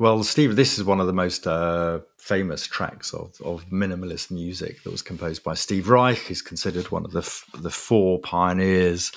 Well, 0.00 0.24
Steve, 0.24 0.56
this 0.56 0.76
is 0.76 0.82
one 0.82 0.98
of 0.98 1.06
the 1.06 1.12
most 1.12 1.46
uh, 1.46 2.00
famous 2.18 2.66
tracks 2.66 3.14
of, 3.14 3.40
of 3.44 3.64
minimalist 3.70 4.32
music 4.32 4.82
that 4.82 4.90
was 4.90 5.02
composed 5.02 5.44
by 5.44 5.54
Steve 5.54 5.88
Reich. 5.88 6.18
He's 6.18 6.42
considered 6.42 6.90
one 6.90 7.04
of 7.04 7.12
the 7.12 7.20
f- 7.20 7.48
the 7.60 7.70
four 7.70 8.18
pioneers 8.18 9.12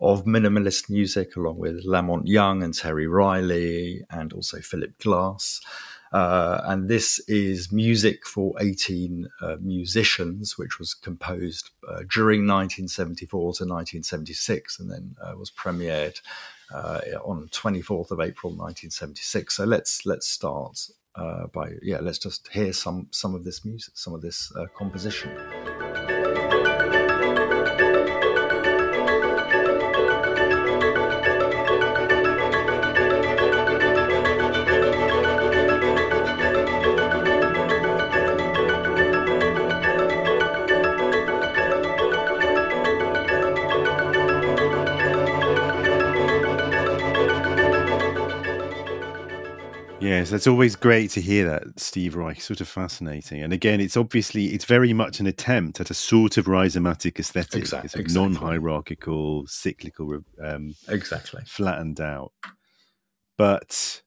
of 0.00 0.24
minimalist 0.24 0.88
music, 0.88 1.36
along 1.36 1.58
with 1.58 1.84
La 1.84 2.00
Monte 2.00 2.30
Young 2.30 2.62
and 2.62 2.72
Terry 2.72 3.06
Riley, 3.06 4.06
and 4.08 4.32
also 4.32 4.60
Philip 4.60 4.98
Glass. 5.00 5.60
Uh, 6.12 6.60
and 6.64 6.88
this 6.88 7.18
is 7.20 7.72
music 7.72 8.26
for 8.26 8.54
18 8.60 9.28
uh, 9.40 9.56
musicians, 9.60 10.58
which 10.58 10.78
was 10.78 10.92
composed 10.92 11.70
uh, 11.88 12.02
during 12.12 12.40
1974 12.40 13.40
to 13.40 13.46
1976 13.46 14.78
and 14.78 14.90
then 14.90 15.16
uh, 15.22 15.32
was 15.36 15.50
premiered 15.50 16.20
uh, 16.74 17.00
on 17.24 17.48
24th 17.48 18.10
of 18.10 18.20
April 18.20 18.52
1976. 18.52 19.56
So 19.56 19.64
let's 19.64 20.04
let's 20.04 20.28
start 20.28 20.78
uh, 21.14 21.46
by 21.46 21.72
yeah, 21.82 22.00
let's 22.00 22.18
just 22.18 22.48
hear 22.48 22.72
some 22.72 23.08
some 23.10 23.34
of 23.34 23.44
this 23.44 23.64
music, 23.64 23.96
some 23.96 24.14
of 24.14 24.20
this 24.20 24.52
composition. 24.76 25.30
Yes, 50.02 50.30
that's 50.30 50.48
always 50.48 50.74
great 50.74 51.10
to 51.12 51.20
hear 51.20 51.48
that, 51.48 51.78
Steve 51.78 52.16
Reich. 52.16 52.40
Sort 52.40 52.60
of 52.60 52.66
fascinating. 52.66 53.40
And 53.40 53.52
again, 53.52 53.80
it's 53.80 53.96
obviously 53.96 54.46
it's 54.46 54.64
very 54.64 54.92
much 54.92 55.20
an 55.20 55.28
attempt 55.28 55.80
at 55.80 55.90
a 55.90 55.94
sort 55.94 56.38
of 56.38 56.46
rhizomatic 56.46 57.20
aesthetic. 57.20 57.60
Exactly, 57.60 57.86
it's 57.86 57.94
exactly. 57.94 58.20
non-hierarchical, 58.20 59.46
cyclical, 59.46 60.18
um, 60.42 60.74
exactly 60.88 61.42
flattened 61.46 62.00
out. 62.00 62.32
But 63.38 64.02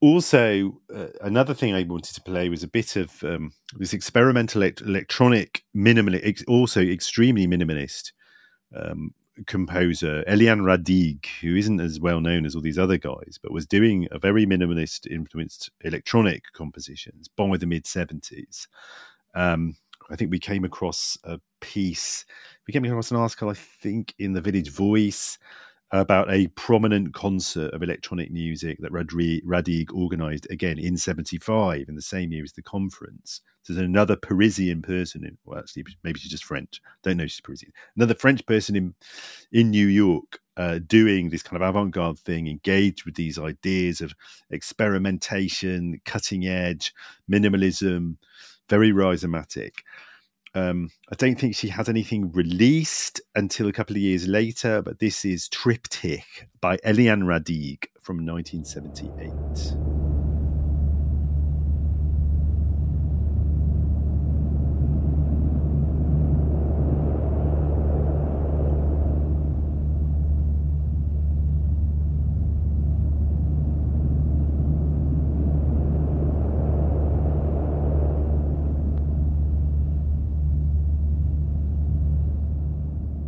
also, 0.00 0.80
uh, 0.92 1.06
another 1.20 1.54
thing 1.54 1.74
I 1.74 1.84
wanted 1.84 2.16
to 2.16 2.22
play 2.22 2.48
was 2.48 2.64
a 2.64 2.68
bit 2.68 2.96
of 2.96 3.22
um, 3.22 3.52
this 3.78 3.92
experimental 3.92 4.62
elect- 4.62 4.80
electronic 4.80 5.62
minimal, 5.72 6.18
ex- 6.24 6.44
also 6.48 6.80
extremely 6.80 7.46
minimalist 7.46 8.10
um, 8.74 9.14
composer 9.46 10.24
Eliane 10.28 10.62
Radigue, 10.62 11.26
who 11.40 11.56
isn't 11.56 11.80
as 11.80 12.00
well 12.00 12.20
known 12.20 12.44
as 12.46 12.54
all 12.54 12.62
these 12.62 12.78
other 12.78 12.98
guys, 12.98 13.38
but 13.42 13.52
was 13.52 13.66
doing 13.66 14.08
a 14.10 14.18
very 14.18 14.46
minimalist 14.46 15.06
influenced 15.10 15.70
electronic 15.82 16.44
compositions 16.52 17.28
Born 17.28 17.50
by 17.50 17.56
the 17.56 17.66
mid 17.66 17.84
70s. 17.84 18.66
Um, 19.34 19.76
I 20.10 20.16
think 20.16 20.30
we 20.30 20.38
came 20.38 20.64
across 20.64 21.16
a 21.24 21.40
piece, 21.60 22.24
we 22.66 22.72
came 22.72 22.84
across 22.84 23.10
an 23.10 23.16
article, 23.16 23.48
I 23.48 23.54
think, 23.54 24.14
in 24.18 24.32
the 24.32 24.40
Village 24.40 24.70
Voice 24.70 25.38
about 25.92 26.32
a 26.32 26.46
prominent 26.48 27.12
concert 27.12 27.72
of 27.74 27.82
electronic 27.82 28.30
music 28.30 28.78
that 28.80 28.92
Radigue 28.92 29.94
organized 29.94 30.46
again 30.50 30.78
in 30.78 30.96
75 30.96 31.84
in 31.86 31.94
the 31.94 32.02
same 32.02 32.32
year 32.32 32.42
as 32.42 32.52
the 32.52 32.62
conference. 32.62 33.42
So 33.62 33.72
there's 33.72 33.86
another 33.86 34.16
Parisian 34.16 34.80
person 34.80 35.24
in, 35.24 35.36
well, 35.44 35.58
actually, 35.58 35.84
maybe 36.02 36.18
she's 36.18 36.30
just 36.30 36.44
French. 36.44 36.80
Don't 37.02 37.18
know 37.18 37.26
she's 37.26 37.42
Parisian. 37.42 37.72
Another 37.94 38.14
French 38.14 38.44
person 38.46 38.74
in, 38.74 38.94
in 39.52 39.70
New 39.70 39.86
York 39.86 40.40
uh, 40.56 40.80
doing 40.86 41.28
this 41.30 41.42
kind 41.42 41.62
of 41.62 41.68
avant 41.68 41.92
garde 41.92 42.18
thing, 42.18 42.48
engaged 42.48 43.04
with 43.04 43.14
these 43.14 43.38
ideas 43.38 44.00
of 44.00 44.14
experimentation, 44.50 46.00
cutting 46.04 46.46
edge, 46.46 46.94
minimalism, 47.30 48.16
very 48.68 48.92
rhizomatic. 48.92 49.80
Um, 50.54 50.90
I 51.10 51.14
don't 51.16 51.38
think 51.38 51.54
she 51.54 51.68
had 51.68 51.88
anything 51.88 52.30
released 52.32 53.20
until 53.34 53.68
a 53.68 53.72
couple 53.72 53.96
of 53.96 54.02
years 54.02 54.28
later, 54.28 54.82
but 54.82 54.98
this 54.98 55.24
is 55.24 55.48
Triptych 55.48 56.48
by 56.60 56.76
Eliane 56.78 57.24
Radigue 57.24 57.86
from 58.02 58.26
1978. 58.26 60.01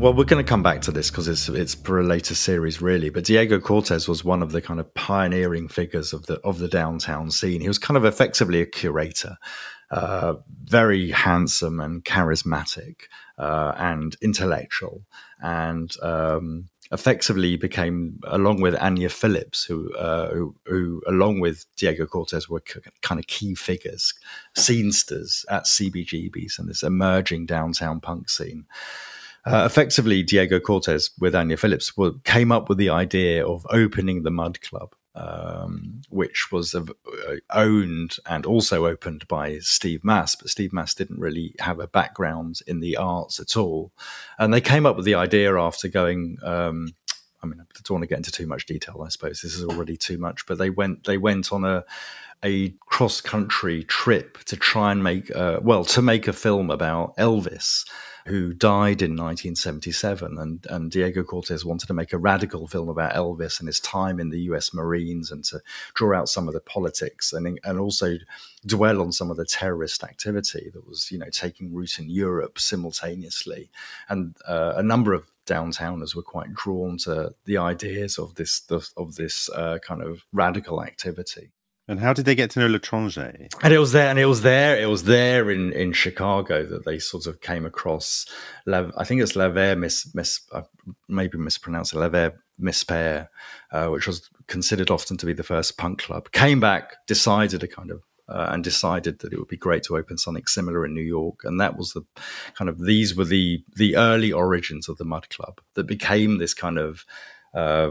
Well, 0.00 0.14
we're 0.14 0.24
going 0.24 0.42
to 0.42 0.48
come 0.48 0.62
back 0.62 0.80
to 0.82 0.92
this 0.92 1.10
because 1.10 1.28
it's 1.28 1.50
it's 1.50 1.74
for 1.74 2.00
a 2.00 2.02
later 2.02 2.34
series, 2.34 2.80
really. 2.80 3.10
But 3.10 3.24
Diego 3.24 3.60
Cortez 3.60 4.08
was 4.08 4.24
one 4.24 4.42
of 4.42 4.50
the 4.50 4.62
kind 4.62 4.80
of 4.80 4.94
pioneering 4.94 5.68
figures 5.68 6.14
of 6.14 6.24
the 6.24 6.40
of 6.40 6.58
the 6.58 6.68
downtown 6.68 7.30
scene. 7.30 7.60
He 7.60 7.68
was 7.68 7.76
kind 7.78 7.98
of 7.98 8.06
effectively 8.06 8.62
a 8.62 8.66
curator, 8.66 9.36
uh, 9.90 10.36
very 10.64 11.10
handsome 11.10 11.80
and 11.80 12.02
charismatic 12.02 12.94
uh, 13.36 13.74
and 13.76 14.16
intellectual, 14.22 15.02
and 15.42 15.94
um, 16.02 16.70
effectively 16.92 17.56
became, 17.56 18.20
along 18.24 18.62
with 18.62 18.80
Anya 18.80 19.10
Phillips, 19.10 19.64
who, 19.64 19.92
uh, 19.96 20.30
who, 20.30 20.54
who 20.64 21.02
along 21.06 21.40
with 21.40 21.66
Diego 21.76 22.06
Cortez 22.06 22.48
were 22.48 22.62
c- 22.66 22.80
kind 23.02 23.18
of 23.18 23.26
key 23.26 23.54
figures, 23.54 24.14
scenesters 24.56 25.44
at 25.50 25.64
CBGBs 25.64 26.58
and 26.58 26.70
this 26.70 26.82
emerging 26.82 27.44
downtown 27.44 28.00
punk 28.00 28.30
scene. 28.30 28.64
Uh, 29.44 29.64
effectively, 29.64 30.22
Diego 30.22 30.60
Cortez 30.60 31.10
with 31.18 31.34
Anya 31.34 31.56
Phillips 31.56 31.92
came 32.24 32.52
up 32.52 32.68
with 32.68 32.78
the 32.78 32.90
idea 32.90 33.46
of 33.46 33.66
opening 33.70 34.22
the 34.22 34.30
Mudd 34.30 34.60
Club, 34.60 34.94
um, 35.14 36.02
which 36.10 36.52
was 36.52 36.74
uh, 36.74 36.84
owned 37.50 38.16
and 38.26 38.44
also 38.44 38.86
opened 38.86 39.26
by 39.28 39.58
Steve 39.60 40.04
Mass. 40.04 40.36
But 40.36 40.50
Steve 40.50 40.72
Mass 40.72 40.94
didn't 40.94 41.20
really 41.20 41.54
have 41.58 41.80
a 41.80 41.88
background 41.88 42.60
in 42.66 42.80
the 42.80 42.98
arts 42.98 43.40
at 43.40 43.56
all. 43.56 43.92
And 44.38 44.52
they 44.52 44.60
came 44.60 44.84
up 44.84 44.96
with 44.96 45.06
the 45.06 45.14
idea 45.14 45.56
after 45.56 45.88
going. 45.88 46.36
Um, 46.42 46.94
I 47.42 47.46
mean, 47.46 47.58
I 47.58 47.64
don't 47.82 47.94
want 47.94 48.02
to 48.02 48.08
get 48.08 48.18
into 48.18 48.32
too 48.32 48.46
much 48.46 48.66
detail. 48.66 49.02
I 49.02 49.08
suppose 49.08 49.40
this 49.40 49.54
is 49.54 49.64
already 49.64 49.96
too 49.96 50.18
much. 50.18 50.44
But 50.44 50.58
they 50.58 50.68
went. 50.68 51.04
They 51.04 51.16
went 51.16 51.50
on 51.50 51.64
a 51.64 51.84
a 52.44 52.70
cross 52.86 53.22
country 53.22 53.84
trip 53.84 54.36
to 54.44 54.56
try 54.56 54.92
and 54.92 55.02
make. 55.02 55.34
Uh, 55.34 55.60
well, 55.62 55.84
to 55.86 56.02
make 56.02 56.28
a 56.28 56.34
film 56.34 56.70
about 56.70 57.16
Elvis 57.16 57.86
who 58.26 58.52
died 58.52 59.02
in 59.02 59.12
1977. 59.12 60.38
And, 60.38 60.66
and 60.68 60.90
Diego 60.90 61.22
Cortez 61.22 61.64
wanted 61.64 61.86
to 61.86 61.94
make 61.94 62.12
a 62.12 62.18
radical 62.18 62.66
film 62.66 62.88
about 62.88 63.14
Elvis 63.14 63.60
and 63.60 63.68
his 63.68 63.80
time 63.80 64.20
in 64.20 64.30
the 64.30 64.40
US 64.42 64.72
Marines 64.74 65.30
and 65.30 65.44
to 65.44 65.60
draw 65.94 66.18
out 66.18 66.28
some 66.28 66.48
of 66.48 66.54
the 66.54 66.60
politics 66.60 67.32
and, 67.32 67.58
and 67.64 67.78
also 67.78 68.16
dwell 68.66 69.00
on 69.00 69.12
some 69.12 69.30
of 69.30 69.36
the 69.36 69.44
terrorist 69.44 70.04
activity 70.04 70.70
that 70.72 70.86
was, 70.86 71.10
you 71.10 71.18
know, 71.18 71.30
taking 71.30 71.72
root 71.72 71.98
in 71.98 72.10
Europe 72.10 72.58
simultaneously. 72.58 73.70
And 74.08 74.36
uh, 74.46 74.74
a 74.76 74.82
number 74.82 75.12
of 75.12 75.26
downtowners 75.46 76.14
were 76.14 76.22
quite 76.22 76.54
drawn 76.54 76.96
to 76.98 77.34
the 77.44 77.56
ideas 77.56 78.18
of 78.18 78.36
this 78.36 78.62
of 78.96 79.16
this 79.16 79.50
uh, 79.50 79.78
kind 79.78 80.02
of 80.02 80.24
radical 80.32 80.82
activity. 80.82 81.50
And 81.90 81.98
how 81.98 82.12
did 82.12 82.24
they 82.24 82.36
get 82.36 82.50
to 82.52 82.60
know 82.60 82.68
Lotringer? 82.68 83.48
And 83.64 83.74
it 83.74 83.78
was 83.80 83.90
there, 83.90 84.08
and 84.08 84.16
it 84.16 84.26
was 84.26 84.42
there, 84.42 84.78
it 84.78 84.86
was 84.86 85.02
there 85.02 85.50
in, 85.50 85.72
in 85.72 85.92
Chicago 85.92 86.64
that 86.64 86.84
they 86.84 87.00
sort 87.00 87.26
of 87.26 87.40
came 87.40 87.66
across. 87.66 88.26
I 88.68 89.02
think 89.04 89.20
it's 89.20 89.34
L'Envers 89.34 89.76
Miss 89.76 90.14
Miss, 90.14 90.40
uh, 90.52 90.62
maybe 91.08 91.36
mispronounced 91.36 91.92
L'Envers 91.92 92.30
Mispère, 92.62 93.26
uh, 93.72 93.88
which 93.88 94.06
was 94.06 94.30
considered 94.46 94.88
often 94.88 95.16
to 95.16 95.26
be 95.26 95.32
the 95.32 95.42
first 95.42 95.78
punk 95.78 96.02
club. 96.02 96.30
Came 96.30 96.60
back, 96.60 96.94
decided 97.08 97.64
a 97.64 97.66
kind 97.66 97.90
of 97.90 98.04
uh, 98.28 98.50
and 98.52 98.62
decided 98.62 99.18
that 99.18 99.32
it 99.32 99.40
would 99.40 99.48
be 99.48 99.56
great 99.56 99.82
to 99.82 99.96
open 99.96 100.16
something 100.16 100.46
similar 100.46 100.86
in 100.86 100.94
New 100.94 101.00
York. 101.00 101.40
And 101.42 101.60
that 101.60 101.76
was 101.76 101.92
the 101.92 102.02
kind 102.54 102.68
of 102.68 102.78
these 102.78 103.16
were 103.16 103.24
the 103.24 103.64
the 103.74 103.96
early 103.96 104.30
origins 104.30 104.88
of 104.88 104.96
the 104.98 105.04
Mudd 105.04 105.28
Club 105.28 105.60
that 105.74 105.88
became 105.88 106.38
this 106.38 106.54
kind 106.54 106.78
of 106.78 107.04
uh, 107.52 107.90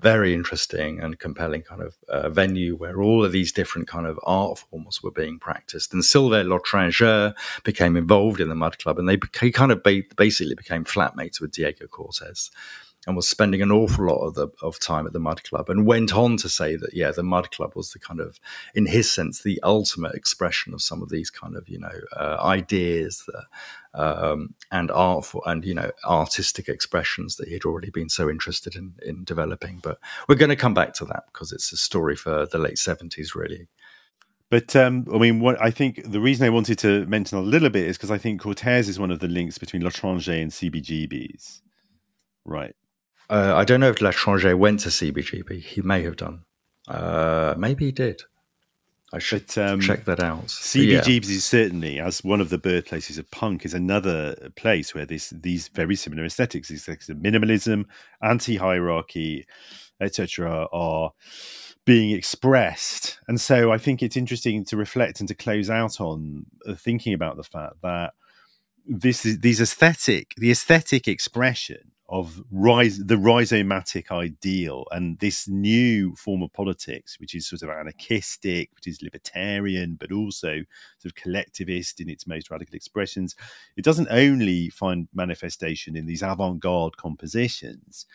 very 0.00 0.32
interesting 0.32 1.00
and 1.00 1.18
compelling 1.18 1.62
kind 1.62 1.82
of 1.82 1.96
uh, 2.08 2.28
venue 2.28 2.76
where 2.76 3.02
all 3.02 3.24
of 3.24 3.32
these 3.32 3.52
different 3.52 3.88
kind 3.88 4.06
of 4.06 4.18
art 4.22 4.58
forms 4.58 5.02
were 5.02 5.10
being 5.10 5.38
practiced. 5.38 5.92
And 5.92 6.02
Sylvère 6.02 6.46
Lotringer 6.46 7.34
became 7.64 7.96
involved 7.96 8.40
in 8.40 8.48
the 8.48 8.54
Mudd 8.54 8.78
Club, 8.78 8.98
and 8.98 9.08
they 9.08 9.16
kind 9.16 9.72
of 9.72 9.82
ba- 9.82 10.02
basically 10.16 10.54
became 10.54 10.84
flatmates 10.84 11.40
with 11.40 11.52
Diego 11.52 11.86
Cortez. 11.86 12.50
And 13.06 13.16
was 13.16 13.28
spending 13.28 13.62
an 13.62 13.72
awful 13.72 14.06
lot 14.06 14.26
of 14.26 14.34
the 14.34 14.48
of 14.60 14.78
time 14.80 15.06
at 15.06 15.14
the 15.14 15.20
Mudd 15.20 15.42
Club, 15.44 15.70
and 15.70 15.86
went 15.86 16.14
on 16.14 16.36
to 16.38 16.48
say 16.48 16.76
that 16.76 16.92
yeah, 16.92 17.10
the 17.10 17.22
Mudd 17.22 17.50
Club 17.52 17.74
was 17.74 17.92
the 17.92 17.98
kind 17.98 18.20
of, 18.20 18.38
in 18.74 18.84
his 18.84 19.10
sense, 19.10 19.42
the 19.42 19.58
ultimate 19.62 20.14
expression 20.14 20.74
of 20.74 20.82
some 20.82 21.00
of 21.02 21.08
these 21.08 21.30
kind 21.30 21.56
of 21.56 21.68
you 21.68 21.78
know 21.78 22.00
uh, 22.14 22.36
ideas 22.42 23.24
that, 23.26 23.44
um, 23.98 24.54
and 24.72 24.90
art 24.90 25.24
for, 25.24 25.42
and 25.46 25.64
you 25.64 25.74
know 25.74 25.90
artistic 26.04 26.68
expressions 26.68 27.36
that 27.36 27.48
he'd 27.48 27.64
already 27.64 27.88
been 27.90 28.10
so 28.10 28.28
interested 28.28 28.76
in 28.76 28.94
in 29.02 29.24
developing. 29.24 29.78
But 29.82 29.98
we're 30.28 30.34
going 30.34 30.50
to 30.50 30.56
come 30.56 30.74
back 30.74 30.92
to 30.94 31.06
that 31.06 31.24
because 31.32 31.50
it's 31.50 31.72
a 31.72 31.78
story 31.78 32.16
for 32.16 32.46
the 32.46 32.58
late 32.58 32.78
seventies, 32.78 33.34
really. 33.34 33.68
But 34.50 34.74
um, 34.76 35.06
I 35.12 35.18
mean, 35.18 35.40
what 35.40 35.60
I 35.60 35.70
think 35.70 36.10
the 36.10 36.20
reason 36.20 36.46
I 36.46 36.50
wanted 36.50 36.78
to 36.78 37.04
mention 37.06 37.36
a 37.36 37.42
little 37.42 37.68
bit 37.68 37.84
is 37.84 37.98
because 37.98 38.10
I 38.10 38.18
think 38.18 38.40
Cortez 38.40 38.88
is 38.88 38.98
one 38.98 39.10
of 39.10 39.20
the 39.20 39.28
links 39.28 39.58
between 39.58 39.82
Lotringer 39.82 40.32
and 40.32 40.50
CBGBs, 40.50 41.60
right? 42.46 42.74
Uh, 43.30 43.52
I 43.54 43.64
don't 43.64 43.80
know 43.80 43.90
if 43.90 44.00
Lotringer 44.00 44.56
went 44.56 44.80
to 44.80 44.88
CBGB. 44.88 45.60
He 45.62 45.82
may 45.82 46.02
have 46.02 46.16
done. 46.16 46.44
Uh, 46.86 47.54
maybe 47.58 47.86
he 47.86 47.92
did. 47.92 48.22
I 49.12 49.18
should 49.18 49.46
but, 49.46 49.58
um, 49.58 49.80
check 49.80 50.04
that 50.04 50.20
out. 50.20 50.46
CBGBs 50.46 51.06
yeah. 51.06 51.36
is 51.36 51.44
certainly, 51.44 51.98
as 51.98 52.22
one 52.22 52.40
of 52.40 52.50
the 52.50 52.58
birthplaces 52.58 53.16
of 53.16 53.30
punk, 53.30 53.64
is 53.64 53.72
another 53.72 54.50
place 54.56 54.94
where 54.94 55.06
this 55.06 55.30
these 55.30 55.68
very 55.68 55.96
similar 55.96 56.24
aesthetics, 56.24 56.68
these 56.68 56.86
minimalism, 56.86 57.86
anti-hierarchy, 58.22 59.46
etc., 60.00 60.66
are 60.72 61.12
being 61.86 62.10
expressed. 62.10 63.18
And 63.28 63.40
so 63.40 63.72
I 63.72 63.78
think 63.78 64.02
it's 64.02 64.16
interesting 64.16 64.62
to 64.66 64.76
reflect 64.76 65.20
and 65.20 65.28
to 65.28 65.34
close 65.34 65.70
out 65.70 66.02
on 66.02 66.44
uh, 66.66 66.74
thinking 66.74 67.14
about 67.14 67.38
the 67.38 67.44
fact 67.44 67.76
that 67.82 68.12
this 68.86 69.24
is 69.24 69.40
these 69.40 69.60
aesthetic, 69.60 70.34
the 70.36 70.50
aesthetic 70.50 71.08
expression 71.08 71.92
of 72.08 72.42
rise, 72.50 72.98
the 72.98 73.16
rhizomatic 73.16 74.10
ideal 74.10 74.86
and 74.92 75.18
this 75.18 75.46
new 75.46 76.14
form 76.16 76.42
of 76.42 76.52
politics, 76.52 77.20
which 77.20 77.34
is 77.34 77.46
sort 77.46 77.62
of 77.62 77.68
anarchistic, 77.68 78.70
which 78.74 78.86
is 78.86 79.02
libertarian, 79.02 79.96
but 80.00 80.10
also 80.10 80.62
sort 80.98 81.12
of 81.12 81.14
collectivist 81.14 82.00
in 82.00 82.08
its 82.08 82.26
most 82.26 82.50
radical 82.50 82.74
expressions. 82.74 83.36
It 83.76 83.84
doesn't 83.84 84.08
only 84.10 84.70
find 84.70 85.08
manifestation 85.12 85.96
in 85.96 86.06
these 86.06 86.22
avant 86.22 86.60
garde 86.60 86.96
compositions, 86.96 88.06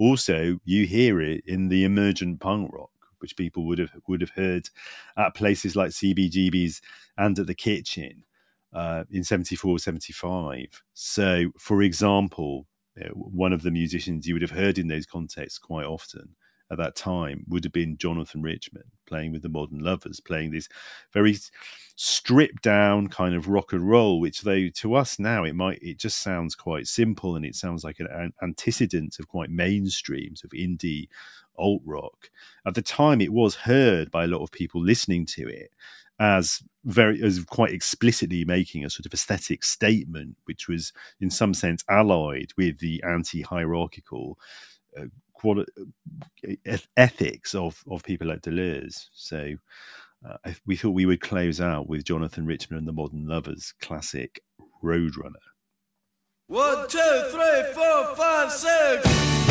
also, 0.00 0.58
you 0.64 0.86
hear 0.86 1.20
it 1.20 1.44
in 1.46 1.68
the 1.68 1.84
emergent 1.84 2.40
punk 2.40 2.72
rock 2.72 2.90
which 3.18 3.36
people 3.36 3.66
would 3.66 3.78
have 3.78 3.90
would 4.08 4.22
have 4.22 4.30
heard 4.30 4.70
at 5.18 5.34
places 5.34 5.76
like 5.76 5.90
CBGB's 5.90 6.80
and 7.18 7.38
at 7.38 7.46
the 7.46 7.54
Kitchen 7.54 8.24
uh, 8.72 9.04
in 9.10 9.22
74, 9.22 9.78
75. 9.78 10.82
So, 10.94 11.50
for 11.58 11.82
example, 11.82 12.66
Uh, 13.00 13.08
one 13.14 13.52
of 13.52 13.62
the 13.62 13.70
musicians 13.70 14.26
you 14.26 14.34
would 14.34 14.42
have 14.42 14.50
heard 14.50 14.78
in 14.78 14.88
those 14.88 15.06
contexts 15.06 15.58
quite 15.58 15.86
often 15.86 16.34
at 16.70 16.78
that 16.78 16.94
time 16.94 17.44
would 17.48 17.64
have 17.64 17.72
been 17.72 17.96
Jonathan 17.96 18.42
Richman 18.42 18.84
playing 19.06 19.32
with 19.32 19.42
the 19.42 19.48
Modern 19.48 19.80
Lovers, 19.80 20.20
playing 20.20 20.52
this 20.52 20.68
very 21.12 21.36
stripped 21.96 22.62
down 22.62 23.08
kind 23.08 23.34
of 23.34 23.48
rock 23.48 23.72
and 23.72 23.88
roll, 23.88 24.20
which 24.20 24.42
though 24.42 24.68
to 24.68 24.94
us 24.94 25.18
now 25.18 25.44
it 25.44 25.54
might 25.54 25.82
it 25.82 25.98
just 25.98 26.18
sounds 26.18 26.54
quite 26.54 26.86
simple 26.86 27.34
and 27.34 27.44
it 27.44 27.56
sounds 27.56 27.82
like 27.82 27.98
an, 27.98 28.06
an 28.06 28.32
antecedent 28.42 29.18
of 29.18 29.28
quite 29.28 29.50
mainstream 29.50 30.34
of 30.44 30.50
indie 30.50 31.08
alt 31.58 31.82
rock. 31.84 32.30
At 32.64 32.74
the 32.74 32.82
time, 32.82 33.20
it 33.20 33.32
was 33.32 33.54
heard 33.54 34.10
by 34.10 34.24
a 34.24 34.28
lot 34.28 34.42
of 34.42 34.52
people 34.52 34.82
listening 34.82 35.26
to 35.26 35.48
it 35.48 35.72
as 36.20 36.62
very 36.84 37.20
as 37.22 37.42
quite 37.44 37.72
explicitly 37.72 38.44
making 38.44 38.84
a 38.84 38.90
sort 38.90 39.06
of 39.06 39.12
aesthetic 39.12 39.64
statement, 39.64 40.36
which 40.44 40.68
was 40.68 40.92
in 41.20 41.30
some 41.30 41.54
sense 41.54 41.82
allied 41.88 42.52
with 42.56 42.78
the 42.78 43.02
anti-hierarchical 43.02 44.38
uh, 44.96 45.06
quali- 45.32 45.66
uh, 46.48 46.76
ethics 46.96 47.54
of 47.54 47.82
of 47.90 48.04
people 48.04 48.28
like 48.28 48.42
Deleuze. 48.42 49.08
So. 49.12 49.54
Uh, 50.22 50.52
we 50.66 50.76
thought 50.76 50.90
we 50.90 51.06
would 51.06 51.22
close 51.22 51.62
out 51.62 51.88
with 51.88 52.04
Jonathan 52.04 52.44
Richman 52.44 52.78
and 52.78 52.86
the 52.86 52.92
Modern 52.92 53.26
Lovers 53.26 53.72
classic 53.80 54.42
Roadrunner. 54.84 55.32
One, 56.46 56.86
two, 56.88 57.22
three, 57.30 57.72
four, 57.72 58.14
five, 58.16 58.52
six. 58.52 59.49